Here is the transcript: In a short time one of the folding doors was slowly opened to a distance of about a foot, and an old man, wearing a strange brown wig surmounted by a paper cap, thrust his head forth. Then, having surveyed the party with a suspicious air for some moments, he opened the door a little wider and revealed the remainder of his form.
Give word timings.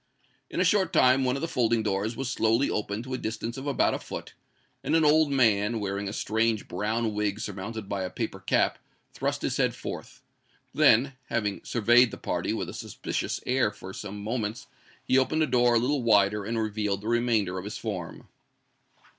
In 0.49 0.59
a 0.59 0.65
short 0.65 0.91
time 0.91 1.23
one 1.23 1.35
of 1.35 1.43
the 1.43 1.47
folding 1.47 1.83
doors 1.83 2.15
was 2.17 2.27
slowly 2.31 2.71
opened 2.71 3.03
to 3.03 3.13
a 3.13 3.19
distance 3.19 3.55
of 3.55 3.67
about 3.67 3.93
a 3.93 3.99
foot, 3.99 4.33
and 4.83 4.95
an 4.95 5.05
old 5.05 5.29
man, 5.31 5.79
wearing 5.79 6.09
a 6.09 6.11
strange 6.11 6.67
brown 6.67 7.13
wig 7.13 7.39
surmounted 7.39 7.87
by 7.87 8.01
a 8.01 8.09
paper 8.09 8.39
cap, 8.39 8.79
thrust 9.13 9.43
his 9.43 9.57
head 9.57 9.75
forth. 9.75 10.23
Then, 10.73 11.13
having 11.29 11.63
surveyed 11.63 12.09
the 12.09 12.17
party 12.17 12.51
with 12.51 12.67
a 12.67 12.73
suspicious 12.73 13.41
air 13.45 13.69
for 13.69 13.93
some 13.93 14.23
moments, 14.23 14.65
he 15.05 15.19
opened 15.19 15.43
the 15.43 15.45
door 15.45 15.75
a 15.75 15.79
little 15.79 16.01
wider 16.01 16.45
and 16.45 16.57
revealed 16.57 17.01
the 17.01 17.07
remainder 17.07 17.59
of 17.59 17.63
his 17.65 17.77
form. 17.77 18.27